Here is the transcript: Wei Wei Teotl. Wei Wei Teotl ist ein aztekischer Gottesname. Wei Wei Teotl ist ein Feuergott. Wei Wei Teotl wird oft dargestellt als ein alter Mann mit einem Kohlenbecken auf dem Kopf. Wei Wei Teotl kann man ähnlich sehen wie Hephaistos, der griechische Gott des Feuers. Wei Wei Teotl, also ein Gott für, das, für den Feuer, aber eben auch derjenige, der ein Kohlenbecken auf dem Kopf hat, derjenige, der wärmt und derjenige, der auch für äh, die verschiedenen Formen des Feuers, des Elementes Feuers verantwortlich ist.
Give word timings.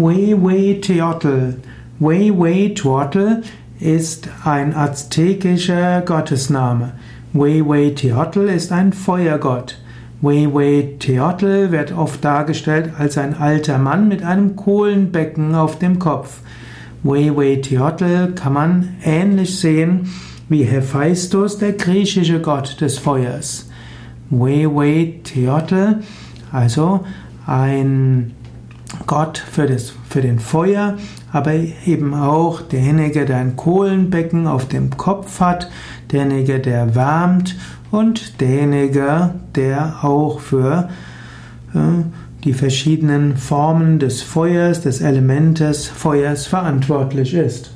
Wei 0.00 0.32
Wei 0.40 0.78
Teotl. 0.80 1.56
Wei 1.98 2.30
Wei 2.30 2.72
Teotl 2.72 3.42
ist 3.80 4.28
ein 4.44 4.72
aztekischer 4.72 6.02
Gottesname. 6.02 6.92
Wei 7.32 7.62
Wei 7.66 7.90
Teotl 7.90 8.48
ist 8.48 8.70
ein 8.70 8.92
Feuergott. 8.92 9.76
Wei 10.20 10.46
Wei 10.52 10.90
Teotl 11.00 11.72
wird 11.72 11.90
oft 11.90 12.24
dargestellt 12.24 12.92
als 12.96 13.18
ein 13.18 13.34
alter 13.34 13.78
Mann 13.78 14.06
mit 14.06 14.22
einem 14.22 14.54
Kohlenbecken 14.54 15.56
auf 15.56 15.80
dem 15.80 15.98
Kopf. 15.98 16.42
Wei 17.02 17.32
Wei 17.34 17.56
Teotl 17.56 18.34
kann 18.36 18.52
man 18.52 18.88
ähnlich 19.02 19.58
sehen 19.58 20.10
wie 20.48 20.62
Hephaistos, 20.62 21.58
der 21.58 21.72
griechische 21.72 22.40
Gott 22.40 22.80
des 22.80 22.98
Feuers. 22.98 23.68
Wei 24.30 24.64
Wei 24.66 25.14
Teotl, 25.24 25.96
also 26.52 27.00
ein 27.48 28.36
Gott 29.08 29.38
für, 29.38 29.66
das, 29.66 29.92
für 30.08 30.20
den 30.20 30.38
Feuer, 30.38 30.96
aber 31.32 31.54
eben 31.54 32.14
auch 32.14 32.60
derjenige, 32.60 33.24
der 33.24 33.38
ein 33.38 33.56
Kohlenbecken 33.56 34.46
auf 34.46 34.68
dem 34.68 34.96
Kopf 34.96 35.40
hat, 35.40 35.68
derjenige, 36.12 36.60
der 36.60 36.94
wärmt 36.94 37.56
und 37.90 38.40
derjenige, 38.40 39.34
der 39.56 40.04
auch 40.04 40.38
für 40.38 40.90
äh, 41.74 41.78
die 42.44 42.52
verschiedenen 42.52 43.36
Formen 43.36 43.98
des 43.98 44.22
Feuers, 44.22 44.82
des 44.82 45.00
Elementes 45.00 45.88
Feuers 45.88 46.46
verantwortlich 46.46 47.34
ist. 47.34 47.72